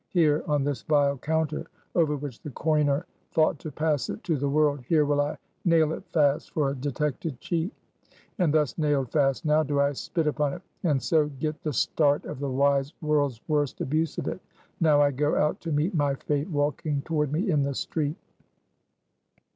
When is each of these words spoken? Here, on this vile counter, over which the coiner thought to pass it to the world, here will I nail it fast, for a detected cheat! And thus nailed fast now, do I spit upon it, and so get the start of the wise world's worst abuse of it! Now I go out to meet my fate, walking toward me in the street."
Here, 0.09 0.41
on 0.47 0.63
this 0.63 0.81
vile 0.81 1.19
counter, 1.19 1.67
over 1.93 2.15
which 2.15 2.41
the 2.41 2.49
coiner 2.49 3.05
thought 3.33 3.59
to 3.59 3.71
pass 3.71 4.09
it 4.09 4.23
to 4.23 4.35
the 4.35 4.49
world, 4.49 4.79
here 4.81 5.05
will 5.05 5.21
I 5.21 5.37
nail 5.63 5.93
it 5.93 6.03
fast, 6.11 6.49
for 6.49 6.71
a 6.71 6.75
detected 6.75 7.39
cheat! 7.39 7.71
And 8.39 8.51
thus 8.51 8.75
nailed 8.79 9.11
fast 9.11 9.45
now, 9.45 9.61
do 9.61 9.79
I 9.79 9.91
spit 9.91 10.25
upon 10.25 10.53
it, 10.55 10.63
and 10.81 11.03
so 11.03 11.27
get 11.27 11.61
the 11.61 11.71
start 11.71 12.25
of 12.25 12.39
the 12.39 12.49
wise 12.49 12.93
world's 12.99 13.41
worst 13.47 13.79
abuse 13.79 14.17
of 14.17 14.27
it! 14.27 14.41
Now 14.79 14.99
I 15.03 15.11
go 15.11 15.35
out 15.35 15.61
to 15.61 15.71
meet 15.71 15.93
my 15.93 16.15
fate, 16.15 16.49
walking 16.49 17.03
toward 17.03 17.31
me 17.31 17.51
in 17.51 17.61
the 17.61 17.75
street." 17.75 18.15